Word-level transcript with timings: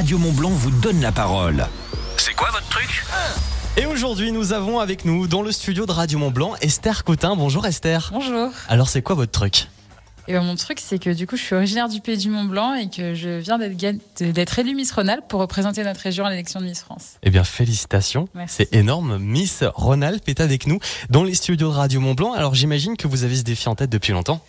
Radio 0.00 0.16
Mont 0.16 0.32
Blanc 0.32 0.48
vous 0.48 0.70
donne 0.70 1.02
la 1.02 1.12
parole. 1.12 1.66
C'est 2.16 2.32
quoi 2.32 2.48
votre 2.50 2.66
truc? 2.70 3.04
Et 3.76 3.84
aujourd'hui, 3.84 4.32
nous 4.32 4.54
avons 4.54 4.78
avec 4.78 5.04
nous, 5.04 5.26
dans 5.26 5.42
le 5.42 5.52
studio 5.52 5.84
de 5.84 5.92
Radio 5.92 6.18
Mont 6.18 6.30
Blanc, 6.30 6.54
Esther 6.62 7.04
Cotin. 7.04 7.36
Bonjour 7.36 7.66
Esther. 7.66 8.08
Bonjour. 8.10 8.48
Alors, 8.70 8.88
c'est 8.88 9.02
quoi 9.02 9.14
votre 9.14 9.30
truc? 9.30 9.66
Et 10.26 10.32
ben, 10.32 10.42
mon 10.42 10.56
truc, 10.56 10.80
c'est 10.80 10.98
que 10.98 11.10
du 11.10 11.26
coup, 11.26 11.36
je 11.36 11.42
suis 11.42 11.54
originaire 11.54 11.90
du 11.90 12.00
pays 12.00 12.16
du 12.16 12.30
Mont 12.30 12.44
Blanc 12.44 12.72
et 12.72 12.88
que 12.88 13.12
je 13.12 13.40
viens 13.40 13.58
d'être 13.58 14.58
élue 14.58 14.74
Miss 14.74 14.90
Rhône-Alpes 14.90 15.28
pour 15.28 15.38
représenter 15.40 15.84
notre 15.84 16.00
région 16.00 16.24
à 16.24 16.30
l'élection 16.30 16.60
de 16.60 16.64
Miss 16.64 16.80
France. 16.80 17.18
Eh 17.22 17.28
bien, 17.28 17.44
félicitations. 17.44 18.26
Merci. 18.34 18.54
C'est 18.56 18.74
énorme. 18.74 19.18
Miss 19.18 19.64
Ronald 19.74 20.22
est 20.26 20.40
avec 20.40 20.66
nous 20.66 20.78
dans 21.10 21.24
les 21.24 21.34
studios 21.34 21.68
de 21.68 21.74
Radio 21.74 22.00
Mont 22.00 22.14
Blanc. 22.14 22.32
Alors, 22.32 22.54
j'imagine 22.54 22.96
que 22.96 23.06
vous 23.06 23.22
avez 23.24 23.36
ce 23.36 23.42
défi 23.42 23.68
en 23.68 23.74
tête 23.74 23.90
depuis 23.90 24.14
longtemps? 24.14 24.40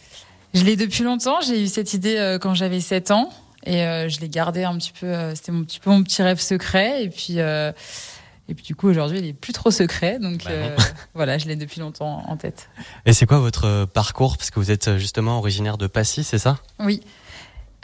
Je 0.54 0.64
l'ai 0.64 0.78
depuis 0.78 1.04
longtemps. 1.04 1.42
J'ai 1.42 1.62
eu 1.62 1.68
cette 1.68 1.94
idée 1.94 2.16
euh, 2.16 2.40
quand 2.40 2.54
j'avais 2.54 2.80
7 2.80 3.12
ans 3.12 3.30
et 3.66 3.84
euh, 3.86 4.10
je 4.10 4.20
l'ai 4.20 4.30
gardé 4.30 4.64
un 4.64 4.78
petit 4.78 4.92
peu. 5.00 5.08
euh, 5.08 5.36
C'était 5.36 5.52
mon 5.52 5.64
petit 5.64 5.80
peu 5.80 5.90
mon 5.90 6.04
petit 6.04 6.22
rêve 6.24 6.40
secret 6.40 7.04
et 7.04 7.10
puis. 7.10 7.36
euh, 7.40 7.72
et 8.50 8.54
puis 8.54 8.66
du 8.66 8.76
coup 8.76 8.90
aujourd'hui 8.90 9.20
il 9.20 9.26
est 9.28 9.34
plus 9.34 9.54
trop 9.54 9.72
secret 9.72 10.20
donc 10.20 10.44
Bah 10.44 10.50
euh, 10.52 10.76
voilà 11.14 11.38
je 11.38 11.48
l'ai 11.48 11.56
depuis 11.56 11.80
longtemps 11.80 12.24
en 12.28 12.36
tête. 12.36 12.70
Et 13.06 13.14
c'est 13.14 13.26
quoi 13.26 13.40
votre 13.40 13.86
parcours? 13.86 14.38
Parce 14.38 14.52
que 14.52 14.60
vous 14.60 14.72
êtes 14.72 14.98
justement 14.98 15.38
originaire 15.38 15.78
de 15.78 15.88
Passy, 15.88 16.24
c'est 16.26 16.40
ça? 16.40 16.58
Oui. 16.80 17.02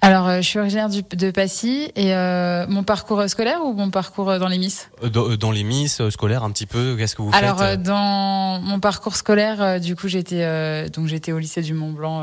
Alors 0.01 0.29
je 0.35 0.41
suis 0.41 0.59
originaire 0.59 0.89
du- 0.89 1.01
de 1.03 1.31
Passy 1.31 1.91
et 1.95 2.13
euh, 2.13 2.67
mon 2.67 2.83
parcours 2.83 3.27
scolaire 3.29 3.63
ou 3.63 3.73
mon 3.73 3.89
parcours 3.91 4.37
dans 4.39 4.47
les 4.47 4.57
Miss? 4.57 4.89
Dans, 5.03 5.35
dans 5.37 5.51
les 5.51 5.63
Miss 5.63 6.01
scolaires, 6.09 6.43
un 6.43 6.51
petit 6.51 6.65
peu. 6.67 6.95
Qu'est-ce 6.97 7.15
que 7.15 7.21
vous 7.23 7.31
Alors 7.33 7.59
faites 7.59 7.79
euh, 7.79 7.83
dans 7.83 8.59
mon 8.59 8.79
parcours 8.79 9.15
scolaire, 9.15 9.79
du 9.79 9.95
coup 9.95 10.07
j'étais 10.07 10.89
donc 10.89 11.07
j'étais 11.07 11.31
au 11.31 11.39
lycée 11.39 11.61
du 11.61 11.73
Mont 11.73 11.93
Blanc 11.93 12.21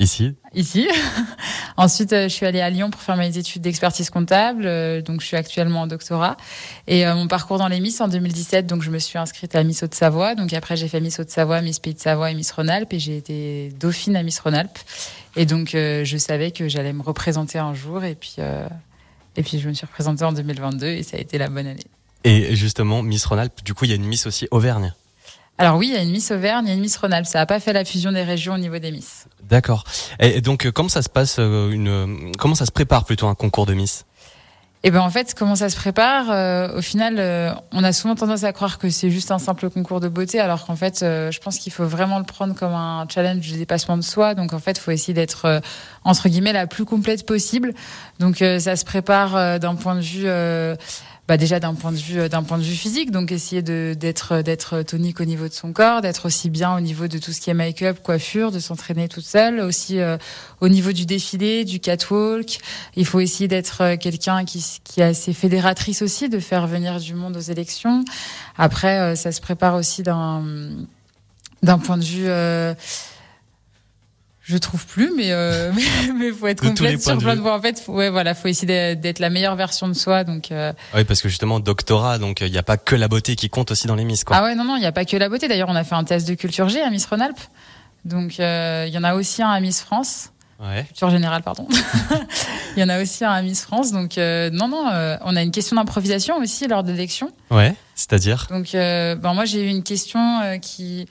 ici 0.00 0.34
ici. 0.54 0.88
Ensuite 1.76 2.12
euh, 2.12 2.24
je 2.24 2.34
suis 2.34 2.46
allée 2.46 2.60
à 2.60 2.70
Lyon 2.70 2.90
pour 2.90 3.00
faire 3.00 3.16
mes 3.16 3.36
études 3.38 3.62
d'expertise 3.62 4.10
comptable, 4.10 4.64
euh, 4.66 5.00
donc 5.00 5.20
je 5.20 5.26
suis 5.26 5.36
actuellement 5.36 5.82
en 5.82 5.86
doctorat. 5.86 6.36
Et 6.86 7.06
euh, 7.06 7.14
mon 7.14 7.28
parcours 7.28 7.58
dans 7.58 7.68
les 7.68 7.80
Miss 7.80 8.00
en 8.00 8.08
2017, 8.08 8.66
donc 8.66 8.82
je 8.82 8.90
me 8.90 8.98
suis 8.98 9.18
inscrite 9.18 9.54
à 9.54 9.62
Miss 9.62 9.82
Haute-Savoie. 9.82 10.34
Donc 10.34 10.52
après 10.52 10.76
j'ai 10.76 10.88
fait 10.88 11.00
Miss 11.00 11.20
Haute-Savoie, 11.20 11.60
Miss 11.60 11.78
Pays 11.78 11.94
de 11.94 12.00
Savoie 12.00 12.30
et 12.30 12.34
Miss 12.34 12.50
Rhône-Alpes 12.52 12.92
et 12.92 12.98
j'ai 12.98 13.16
été 13.16 13.70
dauphine 13.78 14.16
à 14.16 14.22
Miss 14.22 14.40
Rhône-Alpes. 14.40 14.78
Et 15.36 15.46
donc 15.46 15.74
euh, 15.74 16.04
je 16.04 16.16
savais 16.16 16.50
que 16.50 16.68
j'allais 16.68 16.92
me 16.92 17.02
représenter 17.02 17.58
un 17.58 17.74
jour 17.74 18.02
et 18.04 18.14
puis 18.14 18.34
euh, 18.38 18.66
et 19.36 19.42
puis 19.42 19.60
je 19.60 19.68
me 19.68 19.74
suis 19.74 19.86
représentée 19.86 20.24
en 20.24 20.32
2022 20.32 20.86
et 20.86 21.02
ça 21.02 21.16
a 21.16 21.20
été 21.20 21.38
la 21.38 21.48
bonne 21.48 21.66
année. 21.66 21.86
Et 22.24 22.54
justement, 22.54 23.02
Miss 23.02 23.24
Rhône-Alpes, 23.24 23.64
du 23.64 23.72
coup, 23.72 23.86
il 23.86 23.90
y 23.90 23.92
a 23.92 23.96
une 23.96 24.04
Miss 24.04 24.26
aussi 24.26 24.46
Auvergne. 24.50 24.92
Alors 25.56 25.76
oui, 25.76 25.88
il 25.88 25.94
y 25.94 25.96
a 25.96 26.02
une 26.02 26.10
Miss 26.10 26.30
Auvergne, 26.30 26.66
il 26.66 26.68
y 26.68 26.72
a 26.72 26.74
une 26.74 26.80
Miss 26.80 26.96
Rhône-Alpes. 26.96 27.26
Ça 27.26 27.38
n'a 27.38 27.46
pas 27.46 27.60
fait 27.60 27.72
la 27.72 27.84
fusion 27.84 28.12
des 28.12 28.22
régions 28.22 28.54
au 28.54 28.58
niveau 28.58 28.78
des 28.78 28.90
Miss. 28.90 29.26
D'accord. 29.50 29.84
Et, 30.20 30.40
donc, 30.40 30.66
euh, 30.66 30.72
comment 30.72 30.88
ça 30.88 31.02
se 31.02 31.08
passe 31.08 31.36
euh, 31.38 31.70
une, 31.70 31.88
euh, 31.88 32.32
Comment 32.38 32.54
ça 32.54 32.66
se 32.66 32.72
prépare 32.72 33.04
plutôt 33.04 33.26
un 33.26 33.34
concours 33.34 33.66
de 33.66 33.74
Miss? 33.74 34.04
Et 34.82 34.90
ben 34.90 35.00
en 35.00 35.10
fait, 35.10 35.34
comment 35.36 35.56
ça 35.56 35.68
se 35.68 35.76
prépare 35.76 36.30
euh, 36.30 36.78
Au 36.78 36.80
final, 36.80 37.16
euh, 37.18 37.52
on 37.70 37.84
a 37.84 37.92
souvent 37.92 38.14
tendance 38.14 38.44
à 38.44 38.52
croire 38.54 38.78
que 38.78 38.88
c'est 38.88 39.10
juste 39.10 39.30
un 39.30 39.38
simple 39.38 39.68
concours 39.68 40.00
de 40.00 40.08
beauté, 40.08 40.40
alors 40.40 40.64
qu'en 40.64 40.74
fait, 40.74 41.02
euh, 41.02 41.30
je 41.30 41.38
pense 41.38 41.58
qu'il 41.58 41.70
faut 41.70 41.84
vraiment 41.84 42.18
le 42.18 42.24
prendre 42.24 42.54
comme 42.54 42.72
un 42.72 43.06
challenge 43.06 43.52
de 43.52 43.58
dépassement 43.58 43.98
de 43.98 44.02
soi. 44.02 44.34
Donc 44.34 44.54
en 44.54 44.58
fait, 44.58 44.78
il 44.78 44.80
faut 44.80 44.90
essayer 44.90 45.12
d'être 45.12 45.60
entre 46.04 46.30
guillemets 46.30 46.54
la 46.54 46.66
plus 46.66 46.86
complète 46.86 47.26
possible. 47.26 47.74
Donc 48.20 48.38
ça 48.38 48.76
se 48.76 48.84
prépare 48.86 49.60
d'un 49.60 49.74
point 49.74 49.96
de 49.96 50.00
vue. 50.00 50.26
Bah 51.30 51.36
déjà 51.36 51.60
d'un 51.60 51.74
point 51.74 51.92
de 51.92 51.96
vue 51.96 52.18
euh, 52.18 52.28
d'un 52.28 52.42
point 52.42 52.58
de 52.58 52.64
vue 52.64 52.74
physique 52.74 53.12
donc 53.12 53.30
essayer 53.30 53.62
de 53.62 53.94
d'être 53.96 54.42
d'être 54.42 54.82
tonique 54.82 55.20
au 55.20 55.24
niveau 55.24 55.46
de 55.46 55.52
son 55.52 55.72
corps 55.72 56.00
d'être 56.00 56.26
aussi 56.26 56.50
bien 56.50 56.76
au 56.76 56.80
niveau 56.80 57.06
de 57.06 57.18
tout 57.18 57.30
ce 57.32 57.40
qui 57.40 57.50
est 57.50 57.54
make-up 57.54 58.02
coiffure 58.02 58.50
de 58.50 58.58
s'entraîner 58.58 59.06
toute 59.08 59.24
seule 59.24 59.60
aussi 59.60 60.00
euh, 60.00 60.18
au 60.60 60.68
niveau 60.68 60.90
du 60.90 61.06
défilé 61.06 61.64
du 61.64 61.78
catwalk 61.78 62.58
il 62.96 63.06
faut 63.06 63.20
essayer 63.20 63.46
d'être 63.46 63.82
euh, 63.82 63.96
quelqu'un 63.96 64.44
qui, 64.44 64.80
qui 64.84 65.00
est 65.00 65.04
assez 65.04 65.32
fédératrice 65.32 66.02
aussi, 66.02 66.28
de 66.28 66.38
faire 66.38 66.66
venir 66.66 66.98
du 66.98 67.14
monde 67.14 67.36
aux 67.36 67.40
élections. 67.40 68.04
Après, 68.58 68.98
euh, 68.98 69.14
ça 69.16 69.32
se 69.32 69.40
prépare 69.40 69.74
aussi 69.74 70.02
d'un 70.02 70.44
d'un 71.62 71.78
point 71.78 71.98
de 71.98 72.04
vue. 72.04 72.26
Je 74.50 74.58
trouve 74.58 74.84
plus, 74.84 75.12
mais 75.16 75.30
euh, 75.30 75.70
mais, 76.18 76.32
faut 76.32 76.48
être 76.48 76.60
De 76.64 76.68
complète 76.70 77.00
sur 77.00 77.16
plein 77.18 77.36
de 77.36 77.40
points. 77.40 77.54
En 77.56 77.60
fait, 77.62 77.78
faut, 77.78 77.92
ouais, 77.94 78.10
voilà, 78.10 78.34
faut 78.34 78.48
essayer 78.48 78.96
d'être- 78.96 79.20
la 79.20 79.30
meilleure 79.30 79.54
version 79.54 79.86
de 79.86 79.92
soi. 79.92 80.24
Donc, 80.24 80.50
euh, 80.50 80.72
Oui, 80.92 81.04
parce 81.04 81.22
que 81.22 81.28
justement, 81.28 81.60
doctorat, 81.60 82.18
donc 82.18 82.40
il 82.40 82.50
n'y 82.50 82.58
a 82.58 82.64
pas 82.64 82.76
que 82.76 82.96
la 82.96 83.06
beauté 83.06 83.36
qui 83.36 83.48
compte 83.48 83.70
aussi 83.70 83.86
dans 83.86 83.94
les 83.94 84.04
Miss, 84.04 84.24
quoi. 84.24 84.36
ah 84.36 84.42
ouais, 84.42 84.56
non, 84.56 84.64
non, 84.64 84.74
il 84.74 84.80
n'y 84.80 84.86
a 84.86 84.92
pas 84.92 85.04
que 85.04 85.16
la 85.16 85.28
beauté. 85.28 85.46
D'ailleurs, 85.46 85.68
on 85.68 85.76
a 85.76 85.84
fait 85.84 85.94
un 85.94 86.02
test 86.02 86.26
de 86.26 86.34
culture 86.34 86.68
G 86.68 86.82
à 86.82 86.90
Miss 86.90 87.06
Rhône-Alpes. 87.06 87.38
Donc, 88.04 88.40
euh, 88.40 88.86
il 88.88 88.92
y 88.92 88.98
en 88.98 89.04
a 89.04 89.14
aussi 89.14 89.40
un 89.40 89.50
à 89.50 89.60
Miss 89.60 89.82
France. 89.82 90.30
Ouais. 90.58 90.84
culture 90.84 91.10
générale, 91.10 91.42
pardon. 91.42 91.66
Il 92.76 92.80
y 92.80 92.82
en 92.84 92.88
a 92.90 93.00
aussi 93.00 93.24
un 93.24 93.30
à 93.30 93.40
Miss 93.40 93.62
France. 93.62 93.92
Donc, 93.92 94.18
euh, 94.18 94.50
non, 94.50 94.68
non, 94.68 94.84
on 95.24 95.34
a 95.36 95.42
une 95.42 95.52
question 95.52 95.76
d'improvisation 95.76 96.36
aussi 96.38 96.66
lors 96.66 96.82
de 96.82 96.90
l'élection. 96.92 97.30
Ouais. 97.50 97.74
C'est-à-dire? 97.94 98.46
Donc, 98.50 98.70
ben, 98.72 99.32
moi, 99.32 99.44
j'ai 99.46 99.64
eu 99.64 99.68
une 99.68 99.82
question 99.82 100.58
qui 100.60 101.06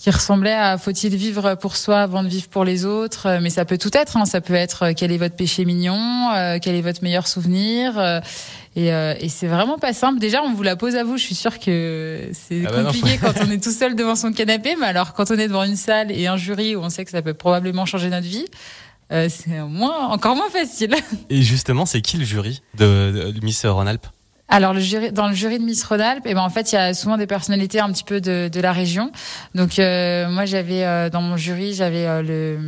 qui 0.00 0.10
ressemblait 0.10 0.54
à 0.54 0.78
faut-il 0.78 1.14
vivre 1.14 1.54
pour 1.56 1.76
soi 1.76 1.98
avant 2.00 2.22
de 2.22 2.28
vivre 2.28 2.48
pour 2.48 2.64
les 2.64 2.86
autres 2.86 3.26
Euh, 3.28 3.38
Mais 3.42 3.50
ça 3.50 3.64
peut 3.66 3.76
tout 3.76 3.90
être. 3.94 4.16
Hein. 4.16 4.24
Ça 4.24 4.40
peut 4.40 4.54
être 4.54 4.82
euh, 4.84 4.92
quel 4.96 5.12
est 5.12 5.18
votre 5.18 5.36
péché 5.36 5.64
mignon, 5.66 6.30
euh, 6.34 6.58
quel 6.60 6.74
est 6.74 6.80
votre 6.80 7.02
meilleur 7.02 7.26
souvenir. 7.28 7.98
euh, 7.98 8.20
et, 8.76 8.92
euh, 8.94 9.14
et 9.20 9.28
c'est 9.28 9.48
vraiment 9.48 9.78
pas 9.78 9.92
simple. 9.92 10.18
Déjà, 10.20 10.42
on 10.42 10.54
vous 10.54 10.62
la 10.62 10.76
pose 10.76 10.94
à 10.96 11.04
vous. 11.04 11.18
Je 11.18 11.24
suis 11.24 11.34
sûre 11.34 11.58
que 11.58 12.30
c'est 12.32 12.62
Ah 12.66 12.70
bah 12.70 12.84
compliqué 12.84 13.18
quand 13.20 13.34
on 13.46 13.50
est 13.50 13.62
tout 13.62 13.72
seul 13.72 13.94
devant 13.94 14.16
son 14.16 14.32
canapé. 14.32 14.74
Mais 14.80 14.86
alors, 14.86 15.12
quand 15.12 15.30
on 15.30 15.34
est 15.38 15.48
devant 15.48 15.64
une 15.64 15.76
salle 15.76 16.10
et 16.12 16.26
un 16.28 16.36
jury 16.38 16.76
où 16.76 16.80
on 16.80 16.88
sait 16.88 17.04
que 17.04 17.10
ça 17.10 17.20
peut 17.20 17.34
probablement 17.34 17.84
changer 17.84 18.08
notre 18.08 18.26
vie, 18.28 18.46
euh, 19.12 19.28
c'est 19.28 19.60
moins, 19.60 20.06
encore 20.06 20.36
moins 20.36 20.48
facile. 20.50 20.94
Et 21.30 21.42
justement, 21.42 21.84
c'est 21.84 22.00
qui 22.00 22.16
le 22.16 22.24
jury 22.24 22.62
de, 22.78 23.32
de 23.36 23.44
Miss 23.44 23.66
Rhône-Alpes 23.66 24.06
Alors 24.52 24.74
le 24.74 24.80
jury, 24.80 25.12
dans 25.12 25.28
le 25.28 25.34
jury 25.34 25.58
de 25.60 25.64
Miss 25.64 25.84
Rhône-Alpes, 25.84 26.24
eh 26.26 26.34
ben 26.34 26.40
en 26.42 26.50
fait 26.50 26.72
il 26.72 26.74
y 26.74 26.78
a 26.78 26.92
souvent 26.92 27.16
des 27.16 27.28
personnalités 27.28 27.78
un 27.78 27.90
petit 27.92 28.02
peu 28.02 28.20
de, 28.20 28.48
de 28.52 28.60
la 28.60 28.72
région. 28.72 29.12
Donc 29.54 29.78
euh, 29.78 30.28
moi 30.28 30.44
j'avais 30.44 30.84
euh, 30.84 31.08
dans 31.08 31.22
mon 31.22 31.36
jury 31.36 31.72
j'avais 31.72 32.04
euh, 32.06 32.20
le, 32.20 32.58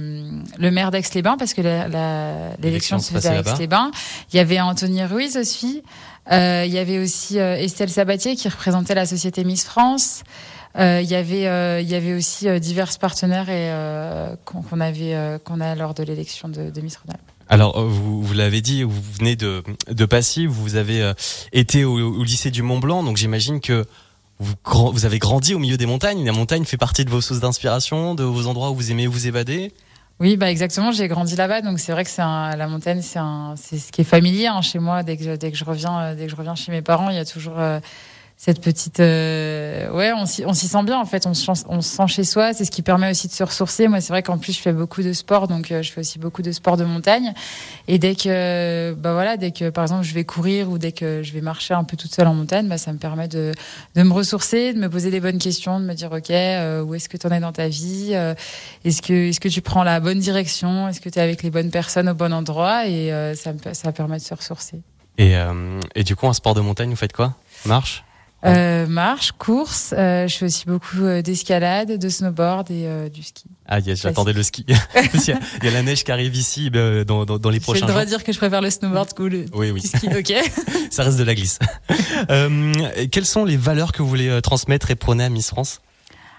le 0.58 0.70
maire 0.70 0.92
d'Aix-les-Bains 0.92 1.36
parce 1.36 1.54
que 1.54 1.60
la- 1.60 1.88
la- 1.88 2.50
l'élection 2.62 2.98
se 3.00 3.12
faisait 3.12 3.28
à. 3.30 3.40
Aix-les-Bains. 3.40 3.90
Il 4.32 4.36
y 4.36 4.40
avait 4.40 4.60
Anthony 4.60 5.04
Ruiz 5.04 5.36
aussi. 5.36 5.82
Euh, 6.30 6.62
il 6.64 6.72
y 6.72 6.78
avait 6.78 6.98
aussi 6.98 7.40
euh, 7.40 7.56
Estelle 7.56 7.90
Sabatier 7.90 8.36
qui 8.36 8.48
représentait 8.48 8.94
la 8.94 9.06
société 9.06 9.42
Miss 9.42 9.64
France. 9.64 10.22
Euh, 10.78 11.00
il 11.02 11.10
y 11.10 11.16
avait 11.16 11.48
euh, 11.48 11.80
il 11.80 11.88
y 11.90 11.96
avait 11.96 12.14
aussi 12.14 12.48
divers 12.60 12.96
partenaires 13.00 13.48
et 13.50 13.68
euh, 13.72 14.36
qu'on 14.44 14.62
qu'on 14.62 14.80
avait 14.80 15.14
euh, 15.14 15.38
qu'on 15.44 15.60
a 15.60 15.74
lors 15.74 15.94
de 15.94 16.04
l'élection 16.04 16.48
de, 16.48 16.70
de 16.70 16.80
Miss 16.80 16.96
Rhône-Alpes. 16.98 17.31
Alors, 17.52 17.78
euh, 17.78 17.84
vous, 17.84 18.32
l'avez 18.32 18.62
dit, 18.62 18.82
vous 18.82 19.02
venez 19.18 19.36
de, 19.36 19.62
de 19.86 20.06
Passy, 20.06 20.46
vous 20.46 20.76
avez 20.76 21.02
euh, 21.02 21.12
été 21.52 21.84
au, 21.84 22.24
lycée 22.24 22.50
du 22.50 22.62
Mont 22.62 22.78
Blanc, 22.78 23.02
donc 23.02 23.18
j'imagine 23.18 23.60
que 23.60 23.84
vous, 24.38 24.54
vous 24.64 25.04
avez 25.04 25.18
grandi 25.18 25.54
au 25.54 25.58
milieu 25.58 25.76
des 25.76 25.84
montagnes. 25.84 26.24
La 26.24 26.32
montagne 26.32 26.64
fait 26.64 26.78
partie 26.78 27.04
de 27.04 27.10
vos 27.10 27.20
sources 27.20 27.40
d'inspiration, 27.40 28.14
de 28.14 28.24
vos 28.24 28.46
endroits 28.46 28.70
où 28.70 28.74
vous 28.74 28.90
aimez 28.90 29.06
vous 29.06 29.26
évader? 29.26 29.70
Oui, 30.18 30.38
bah 30.38 30.50
exactement. 30.50 30.92
J'ai 30.92 31.08
grandi 31.08 31.36
là-bas, 31.36 31.60
donc 31.60 31.78
c'est 31.78 31.92
vrai 31.92 32.04
que 32.04 32.10
c'est 32.10 32.22
la 32.22 32.66
montagne, 32.68 33.02
c'est 33.02 33.78
ce 33.78 33.92
qui 33.92 34.00
est 34.00 34.04
familier 34.04 34.46
hein, 34.46 34.62
chez 34.62 34.78
moi. 34.78 35.02
Dès 35.02 35.18
que 35.18 35.36
dès 35.36 35.52
que 35.52 35.58
je 35.58 35.64
reviens, 35.66 36.00
euh, 36.00 36.14
dès 36.14 36.24
que 36.24 36.30
je 36.30 36.36
reviens 36.36 36.54
chez 36.54 36.72
mes 36.72 36.80
parents, 36.80 37.10
il 37.10 37.16
y 37.16 37.18
a 37.18 37.26
toujours 37.26 37.58
cette 38.44 38.60
petite, 38.60 38.98
euh, 38.98 39.88
ouais, 39.92 40.12
on 40.12 40.26
s'y 40.26 40.66
sent 40.66 40.82
bien 40.82 40.98
en 40.98 41.04
fait. 41.04 41.28
On 41.28 41.32
se, 41.32 41.48
on 41.68 41.80
se 41.80 41.96
sent 41.96 42.08
chez 42.08 42.24
soi. 42.24 42.52
C'est 42.52 42.64
ce 42.64 42.72
qui 42.72 42.82
permet 42.82 43.08
aussi 43.08 43.28
de 43.28 43.32
se 43.32 43.44
ressourcer. 43.44 43.86
Moi, 43.86 44.00
c'est 44.00 44.12
vrai 44.12 44.24
qu'en 44.24 44.36
plus 44.36 44.52
je 44.52 44.60
fais 44.60 44.72
beaucoup 44.72 45.00
de 45.02 45.12
sport, 45.12 45.46
donc 45.46 45.70
euh, 45.70 45.80
je 45.80 45.92
fais 45.92 46.00
aussi 46.00 46.18
beaucoup 46.18 46.42
de 46.42 46.50
sport 46.50 46.76
de 46.76 46.82
montagne. 46.82 47.34
Et 47.86 48.00
dès 48.00 48.16
que, 48.16 48.94
bah 48.94 49.12
voilà, 49.12 49.36
dès 49.36 49.52
que 49.52 49.70
par 49.70 49.84
exemple 49.84 50.02
je 50.02 50.12
vais 50.12 50.24
courir 50.24 50.70
ou 50.70 50.78
dès 50.78 50.90
que 50.90 51.22
je 51.22 51.32
vais 51.32 51.40
marcher 51.40 51.74
un 51.74 51.84
peu 51.84 51.96
toute 51.96 52.12
seule 52.12 52.26
en 52.26 52.34
montagne, 52.34 52.66
bah 52.66 52.78
ça 52.78 52.92
me 52.92 52.98
permet 52.98 53.28
de 53.28 53.52
de 53.94 54.02
me 54.02 54.12
ressourcer, 54.12 54.72
de 54.72 54.78
me 54.80 54.90
poser 54.90 55.12
des 55.12 55.20
bonnes 55.20 55.38
questions, 55.38 55.78
de 55.78 55.84
me 55.84 55.94
dire 55.94 56.10
ok, 56.10 56.30
euh, 56.30 56.82
où 56.82 56.96
est-ce 56.96 57.08
que 57.08 57.16
tu 57.16 57.28
en 57.28 57.30
es 57.30 57.38
dans 57.38 57.52
ta 57.52 57.68
vie, 57.68 58.10
euh, 58.14 58.34
est-ce 58.84 59.02
que 59.02 59.28
est-ce 59.28 59.38
que 59.38 59.48
tu 59.48 59.62
prends 59.62 59.84
la 59.84 60.00
bonne 60.00 60.18
direction, 60.18 60.88
est-ce 60.88 61.00
que 61.00 61.10
tu 61.10 61.20
es 61.20 61.22
avec 61.22 61.44
les 61.44 61.50
bonnes 61.50 61.70
personnes 61.70 62.08
au 62.08 62.14
bon 62.14 62.32
endroit 62.32 62.88
et 62.88 63.12
euh, 63.12 63.36
ça 63.36 63.52
me 63.52 63.58
ça 63.72 63.92
permet 63.92 64.16
de 64.16 64.22
se 64.22 64.34
ressourcer. 64.34 64.80
Et, 65.16 65.36
et 65.94 66.02
du 66.02 66.16
coup, 66.16 66.26
un 66.26 66.32
sport 66.32 66.54
de 66.54 66.60
montagne, 66.60 66.90
vous 66.90 66.96
faites 66.96 67.12
quoi? 67.12 67.34
Marche? 67.66 68.02
Euh, 68.44 68.86
marche, 68.88 69.30
course, 69.32 69.94
euh, 69.96 70.26
je 70.26 70.36
fais 70.36 70.46
aussi 70.46 70.64
beaucoup 70.66 71.02
euh, 71.04 71.22
d'escalade, 71.22 71.96
de 71.96 72.08
snowboard 72.08 72.70
et 72.72 72.86
euh, 72.86 73.08
du 73.08 73.22
ski. 73.22 73.44
Ah, 73.68 73.78
yes, 73.78 74.02
j'attendais 74.02 74.32
le 74.32 74.42
ski. 74.42 74.64
Y 74.68 74.72
a- 74.74 75.38
Il 75.62 75.64
y, 75.64 75.68
a 75.68 75.70
la 75.70 75.82
neige 75.82 76.02
qui 76.02 76.10
arrive 76.10 76.34
ici 76.34 76.68
euh, 76.74 77.04
dans, 77.04 77.24
dans, 77.24 77.38
dans 77.38 77.50
les 77.50 77.54
J'ai 77.54 77.60
le 77.60 77.62
prochains 77.62 77.86
droit 77.86 78.00
jours. 78.00 78.04
de 78.04 78.08
dire 78.08 78.24
que 78.24 78.32
je 78.32 78.38
préfère 78.38 78.60
le 78.60 78.70
snowboard 78.70 79.12
que 79.12 79.22
le 79.22 79.44
Oui, 79.54 79.70
oui, 79.70 79.80
ski, 79.80 80.08
ok 80.08 80.34
ça 80.90 81.04
reste 81.04 81.18
de 81.18 81.22
la 81.24 81.34
glisse. 81.36 81.60
Euh, 82.30 82.72
quelles 83.12 83.26
sont 83.26 83.44
les 83.44 83.56
valeurs 83.56 83.92
que 83.92 84.02
vous 84.02 84.08
voulez 84.08 84.40
transmettre 84.42 84.90
et 84.90 84.96
prôner 84.96 85.24
à 85.24 85.28
Miss 85.28 85.48
France? 85.50 85.80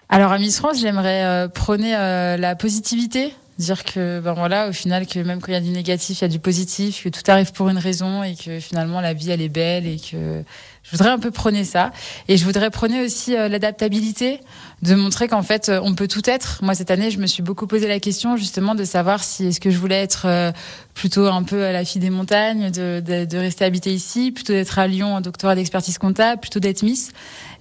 Alors 0.10 0.32
à 0.34 0.38
Miss 0.40 0.58
France, 0.58 0.80
j'aimerais 0.82 1.48
prôner 1.54 1.96
euh, 1.96 2.36
la 2.38 2.56
positivité, 2.56 3.34
dire 3.60 3.84
que 3.84 4.20
ben 4.20 4.34
voilà, 4.34 4.70
au 4.70 4.74
final, 4.74 5.06
que 5.06 5.20
même 5.20 5.40
quand 5.40 5.50
il 5.50 5.54
y 5.54 5.58
a 5.58 5.62
du 5.62 5.70
négatif, 5.70 6.20
il 6.20 6.22
y 6.24 6.26
a 6.26 6.30
du 6.30 6.40
positif, 6.40 7.04
que 7.04 7.10
tout 7.10 7.22
arrive 7.28 7.52
pour 7.52 7.70
une 7.70 7.78
raison 7.78 8.24
et 8.24 8.36
que 8.36 8.60
finalement 8.60 9.02
la 9.02 9.14
vie 9.14 9.32
elle 9.32 9.42
est 9.42 9.50
belle 9.50 9.86
et 9.86 9.98
que 9.98 10.44
je 10.84 10.92
voudrais 10.92 11.10
un 11.10 11.20
peu 11.20 11.32
prôner 11.32 11.64
ça. 11.64 11.92
Et 12.28 12.36
je 12.36 12.44
voudrais 12.44 12.70
prôner 12.70 13.04
aussi 13.06 13.36
euh, 13.36 13.48
l'adaptabilité, 13.48 14.42
de 14.82 14.96
montrer 14.96 15.30
qu'en 15.30 15.42
fait, 15.42 15.70
euh, 15.70 15.80
on 15.82 15.96
peut 15.96 16.10
tout 16.10 16.30
être. 16.30 16.60
Moi, 16.62 16.76
cette 16.76 16.92
année, 16.92 17.10
je 17.10 17.20
me 17.20 17.26
suis 17.26 17.42
beaucoup 17.42 17.68
posé 17.68 17.88
la 17.88 18.00
question 18.00 18.36
justement 18.36 18.76
de 18.76 18.84
savoir 18.84 19.24
si 19.24 19.48
est-ce 19.48 19.62
que 19.62 19.72
je 19.72 19.78
voulais 19.78 20.02
être 20.02 20.24
euh, 20.26 20.52
plutôt 20.94 21.28
un 21.28 21.44
peu 21.44 21.64
à 21.64 21.72
la 21.72 21.86
fille 21.86 22.02
des 22.02 22.10
montagnes, 22.10 22.70
de, 22.70 23.02
de, 23.06 23.24
de 23.24 23.38
rester 23.38 23.64
habité 23.64 23.94
ici, 23.94 24.32
plutôt 24.32 24.52
d'être 24.52 24.78
à 24.78 24.88
Lyon, 24.88 25.16
un 25.16 25.22
doctorat 25.22 25.56
d'expertise 25.56 25.98
comptable, 25.98 26.42
plutôt 26.42 26.60
d'être 26.60 26.84
Miss. 26.84 27.14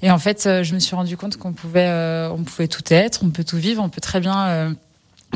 Et 0.02 0.10
en 0.10 0.18
fait, 0.18 0.48
je 0.62 0.74
me 0.74 0.80
suis 0.80 0.96
rendu 0.96 1.16
compte 1.16 1.36
qu'on 1.36 1.52
pouvait, 1.52 1.88
on 2.32 2.42
pouvait 2.42 2.66
tout 2.66 2.82
être, 2.92 3.20
on 3.22 3.30
peut 3.30 3.44
tout 3.44 3.56
vivre, 3.56 3.80
on 3.84 3.88
peut 3.88 4.00
très 4.00 4.18
bien 4.18 4.74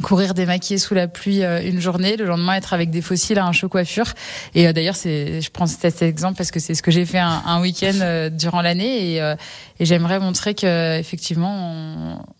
courir 0.02 0.34
démaquillé 0.34 0.78
sous 0.78 0.94
la 0.94 1.08
pluie 1.08 1.42
euh, 1.42 1.62
une 1.62 1.80
journée, 1.80 2.16
le 2.16 2.26
lendemain 2.26 2.54
être 2.54 2.72
avec 2.72 2.90
des 2.90 3.02
fossiles 3.02 3.38
à 3.38 3.46
un 3.46 3.52
show 3.52 3.68
coiffure. 3.68 4.12
Et 4.54 4.66
euh, 4.66 4.72
d'ailleurs, 4.72 4.96
c'est, 4.96 5.40
je 5.40 5.50
prends 5.50 5.66
cet 5.66 6.02
exemple 6.02 6.36
parce 6.36 6.50
que 6.50 6.60
c'est 6.60 6.74
ce 6.74 6.82
que 6.82 6.90
j'ai 6.90 7.06
fait 7.06 7.18
un, 7.18 7.42
un 7.46 7.60
week-end 7.60 7.98
euh, 8.00 8.30
durant 8.30 8.62
l'année 8.62 9.14
et, 9.14 9.34
et 9.80 9.84
j'aimerais 9.84 10.18
montrer 10.18 10.54
que 10.54 10.98
effectivement 10.98 11.72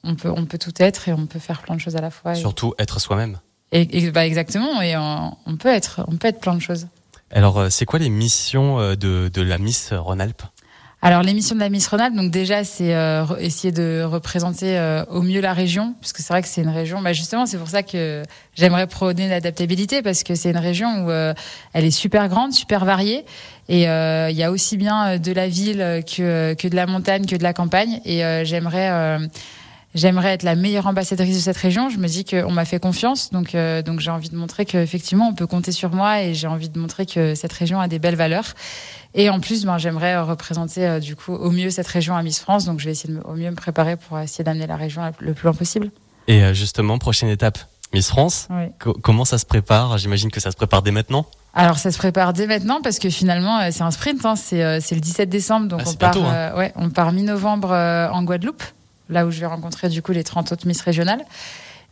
on, 0.05 0.11
on, 0.11 0.14
peut 0.14 0.32
on 0.35 0.44
peut 0.44 0.58
tout 0.58 0.73
être 0.79 1.08
et 1.08 1.12
on 1.12 1.26
peut 1.26 1.38
faire 1.38 1.62
plein 1.62 1.75
de 1.75 1.81
choses 1.81 1.97
à 1.97 2.00
la 2.00 2.11
fois. 2.11 2.35
Surtout 2.35 2.75
être 2.79 3.00
soi-même. 3.00 3.38
Et, 3.73 4.11
bah 4.11 4.26
exactement. 4.26 4.81
Et 4.81 4.97
on, 4.97 5.37
on, 5.47 5.56
peut 5.56 5.69
être 5.69 6.03
on 6.08 6.17
peut 6.17 6.29
être 6.29 6.41
plein 6.41 6.55
de 6.55 6.61
choses. 6.61 6.87
Alors, 7.32 7.67
c'est 7.70 7.85
quoi 7.85 7.99
les 7.99 8.08
missions 8.08 8.79
de, 8.94 9.29
de 9.29 9.43
la 9.43 9.58
Miss 9.58 9.93
Rhône-Alpes? 9.93 10.43
Alors 11.06 11.23
l'émission 11.23 11.55
de 11.55 11.61
la 11.61 11.69
Miss 11.69 11.87
Rhône-Alpes, 11.87 12.17
donc 12.17 12.32
déjà 12.32 12.64
c'est 12.64 12.93
euh, 12.93 13.25
essayer 13.38 13.70
de 13.70 14.03
représenter 14.03 14.76
euh, 14.76 15.05
au 15.05 15.23
mieux 15.23 15.41
la 15.41 15.53
région, 15.53 15.94
parce 16.00 16.12
que 16.12 16.20
c'est 16.20 16.32
vrai 16.32 16.43
que 16.43 16.49
c'est 16.49 16.62
une 16.62 16.69
région. 16.69 17.00
Bah 17.00 17.12
justement, 17.12 17.47
c'est 17.47 17.58
pour 17.58 17.69
ça 17.69 17.85
que 17.85 18.25
j'aimerais 18.56 18.88
prôner 18.88 19.29
l'adaptabilité, 19.29 20.03
parce 20.03 20.25
que 20.25 20.35
c'est 20.35 20.50
une 20.50 20.56
région 20.56 21.05
où 21.05 21.11
euh, 21.12 21.32
elle 21.75 21.85
est 21.85 21.93
super 21.93 22.29
grande, 22.29 22.53
super 22.53 22.85
variée, 22.85 23.25
et 23.69 23.82
il 23.82 24.37
y 24.37 24.43
a 24.43 24.50
aussi 24.50 24.76
bien 24.76 25.17
de 25.17 25.31
la 25.32 25.47
ville 25.47 26.03
que 26.05 26.55
que 26.55 26.67
de 26.67 26.75
la 26.75 26.87
montagne, 26.87 27.25
que 27.25 27.37
de 27.37 27.44
la 27.44 27.53
campagne, 27.53 28.00
et 28.05 28.23
j'aimerais 28.44 29.19
j'aimerais 29.96 30.34
être 30.34 30.43
la 30.44 30.54
meilleure 30.54 30.87
ambassadrice 30.87 31.37
de 31.37 31.40
cette 31.40 31.56
région. 31.56 31.88
Je 31.88 31.98
me 31.98 32.06
dis 32.06 32.25
qu'on 32.25 32.52
m'a 32.52 32.64
fait 32.64 32.78
confiance, 32.78 33.31
donc 33.31 33.54
euh, 33.54 33.82
donc 33.82 34.00
j'ai 34.00 34.10
envie 34.10 34.28
de 34.28 34.37
montrer 34.37 34.64
qu'effectivement 34.64 35.28
on 35.28 35.34
peut 35.34 35.46
compter 35.46 35.72
sur 35.72 35.90
moi 35.90 36.22
et 36.22 36.34
j'ai 36.34 36.46
envie 36.46 36.69
de 36.69 36.78
montrer 36.78 37.06
que 37.06 37.34
cette 37.34 37.52
région 37.52 37.81
a 37.81 37.88
des 37.88 37.98
belles 37.98 38.14
valeurs. 38.14 38.54
Et 39.14 39.31
en 39.31 39.40
plus, 39.40 39.64
ben, 39.64 39.78
j'aimerais 39.78 40.20
représenter 40.20 40.87
euh, 40.87 41.00
du 41.00 41.16
coup 41.16 41.32
au 41.32 41.50
mieux 41.50 41.70
cette 41.70 41.88
région 41.88 42.14
à 42.14 42.22
Miss 42.22 42.38
France, 42.38 42.66
donc 42.66 42.78
je 42.78 42.84
vais 42.84 42.93
essayer 42.93 43.12
de, 43.12 43.20
au 43.25 43.32
mieux 43.32 43.50
me 43.50 43.56
préparer 43.56 43.96
pour 43.96 44.19
essayer 44.19 44.44
d'amener 44.44 44.66
la 44.66 44.76
région 44.76 45.02
le 45.19 45.34
plus 45.34 45.44
loin 45.44 45.54
possible. 45.54 45.90
Et 46.28 46.44
euh, 46.44 46.52
justement, 46.52 46.98
prochaine 46.98 47.31
étape, 47.31 47.58
Miss 47.94 48.08
France. 48.08 48.48
comment 49.02 49.25
ça 49.25 49.38
se 49.38 49.46
prépare? 49.46 49.96
J'imagine 49.96 50.31
que 50.31 50.40
ça 50.40 50.50
se 50.50 50.56
prépare 50.56 50.82
dès 50.82 50.90
maintenant. 50.90 51.26
Alors 51.54 51.78
ça 51.78 51.90
se 51.90 51.96
prépare 51.96 52.34
dès 52.34 52.46
maintenant 52.46 52.82
parce 52.82 52.98
que 52.98 53.08
finalement 53.08 53.70
c'est 53.70 53.82
un 53.82 53.90
sprint, 53.90 54.22
hein. 54.26 54.37
c'est 54.37 54.93
le 54.93 55.00
17 55.00 55.31
décembre, 55.31 55.69
donc 55.69 55.81
ah, 55.87 55.88
on, 55.88 55.94
part, 55.94 56.16
hein. 56.19 56.54
ouais, 56.54 56.72
on 56.76 56.90
part 56.90 57.12
mi-novembre 57.12 57.70
en 57.70 58.22
Guadeloupe 58.25 58.62
là 59.08 59.26
où 59.26 59.31
je 59.31 59.41
vais 59.41 59.47
rencontrer 59.47 59.88
du 59.88 60.03
coup 60.03 60.12
les 60.12 60.25
30 60.25 60.53
autres 60.53 60.67
Miss 60.67 60.81
régionales. 60.81 61.25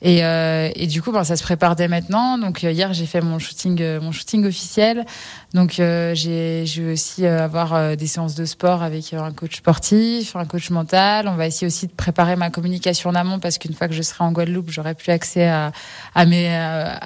Et, 0.02 0.22
euh, 0.22 0.70
et, 0.74 0.86
du 0.86 1.00
coup, 1.00 1.12
ben, 1.12 1.24
ça 1.24 1.34
se 1.34 1.42
prépare 1.42 1.76
dès 1.76 1.88
maintenant. 1.88 2.36
Donc 2.36 2.62
euh, 2.62 2.70
hier, 2.70 2.92
j'ai 2.92 3.06
fait 3.06 3.22
mon 3.22 3.38
shooting, 3.38 3.80
euh, 3.80 4.00
mon 4.02 4.12
shooting 4.12 4.44
officiel. 4.44 5.06
Donc 5.54 5.80
euh, 5.80 6.14
j'ai, 6.14 6.66
je 6.66 6.82
vais 6.82 6.92
aussi 6.92 7.26
avoir 7.26 7.96
des 7.96 8.06
séances 8.06 8.34
de 8.34 8.44
sport 8.44 8.82
avec 8.82 9.14
un 9.14 9.32
coach 9.32 9.56
sportif, 9.56 10.36
un 10.36 10.44
coach 10.44 10.68
mental. 10.68 11.26
On 11.26 11.36
va 11.36 11.46
essayer 11.46 11.66
aussi 11.66 11.86
de 11.86 11.92
préparer 11.92 12.36
ma 12.36 12.50
communication 12.50 13.10
en 13.10 13.14
amont 13.14 13.38
parce 13.38 13.56
qu'une 13.56 13.72
fois 13.72 13.88
que 13.88 13.94
je 13.94 14.02
serai 14.02 14.24
en 14.24 14.32
Guadeloupe, 14.32 14.70
j'aurai 14.70 14.94
plus 14.94 15.10
accès 15.10 15.46
à, 15.46 15.72
à 16.14 16.26
mes, 16.26 16.48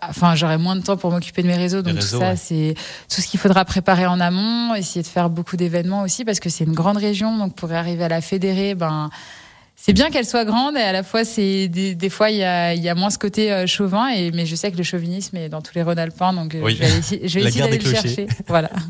enfin 0.03 0.35
j'aurai 0.35 0.59
moins 0.59 0.75
de 0.75 0.83
temps 0.83 0.97
pour 0.97 1.13
m'occuper 1.13 1.43
de 1.43 1.47
mes 1.47 1.57
réseaux. 1.57 1.83
Donc 1.83 2.01
tout 2.01 2.07
ça, 2.07 2.35
c'est 2.35 2.75
tout 3.15 3.21
ce 3.21 3.27
qu'il 3.29 3.39
faudra 3.39 3.65
préparer 3.65 4.07
en 4.07 4.19
amont. 4.19 4.75
Essayer 4.75 5.03
de 5.03 5.07
faire 5.09 5.31
beaucoup 5.31 5.57
d'événements 5.57 6.03
aussi 6.03 6.25
parce 6.25 6.41
que 6.41 6.49
c'est 6.49 6.65
une 6.65 6.75
grande 6.75 6.97
région. 6.97 7.37
Donc 7.37 7.55
pour 7.55 7.71
arriver 7.71 8.05
à 8.05 8.09
la 8.09 8.23
fédérer, 8.23 8.75
ben 8.75 9.11
c'est 9.81 9.93
bien 9.93 10.11
qu'elle 10.11 10.27
soit 10.27 10.45
grande 10.45 10.77
et 10.77 10.81
à 10.81 10.91
la 10.91 11.05
fois 11.05 11.25
c'est 11.25 11.69
des, 11.69 11.95
des, 11.95 12.11
fois 12.11 12.31
il 12.31 12.39
y 12.39 12.45
a, 12.45 12.75
y 12.75 12.89
a 12.89 12.95
moins 12.97 13.11
ce 13.11 13.19
côté 13.19 13.53
euh, 13.53 13.67
chauvin 13.67 14.09
et 14.09 14.33
mais 14.33 14.45
je 14.45 14.57
sais 14.57 14.73
que 14.73 14.77
le 14.77 14.83
chauvinisme 14.83 15.37
est 15.37 15.49
dans 15.49 15.63
tous 15.63 15.75
les 15.77 15.83
Rhône-Alpins 15.83 16.33
donc 16.33 16.57
euh, 16.57 16.69
je 16.69 16.77
vais, 16.77 16.99
essayer, 16.99 17.61
d'aller 17.61 17.79
le 17.79 17.91
chercher. 17.91 18.27
Voilà. 18.49 18.71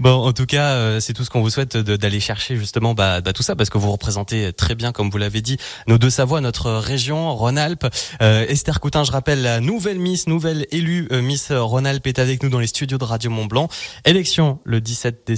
Bon 0.00 0.12
en 0.12 0.32
tout 0.32 0.46
cas 0.46 0.74
euh, 0.74 1.00
c'est 1.00 1.12
tout 1.12 1.24
ce 1.24 1.30
qu'on 1.30 1.40
vous 1.40 1.50
souhaite 1.50 1.76
d'aller 1.76 2.20
chercher 2.20 2.56
justement 2.56 2.94
bah, 2.94 3.20
bah, 3.20 3.32
tout 3.32 3.42
ça 3.42 3.56
parce 3.56 3.68
que 3.68 3.78
vous 3.78 3.90
représentez 3.90 4.52
très 4.52 4.76
bien 4.76 4.92
comme 4.92 5.10
vous 5.10 5.18
l'avez 5.18 5.40
dit 5.40 5.56
nos 5.88 5.98
deux 5.98 6.10
Savoies 6.10 6.40
notre 6.40 6.70
région 6.70 7.34
Rhône-Alpes 7.34 7.86
Esther 8.20 8.78
Coutin 8.80 9.02
je 9.02 9.10
rappelle 9.10 9.42
la 9.42 9.60
nouvelle 9.60 9.98
Miss 9.98 10.28
nouvelle 10.28 10.66
élue 10.70 11.08
Miss 11.10 11.50
Rhône-Alpes 11.50 12.06
est 12.06 12.20
avec 12.20 12.42
nous 12.42 12.48
dans 12.48 12.60
les 12.60 12.68
studios 12.68 12.98
de 12.98 13.04
Radio 13.04 13.30
Mont 13.30 13.46
Blanc. 13.46 13.68
Élection 14.04 14.60
le 14.64 14.80
17 14.80 15.22
décembre 15.26 15.36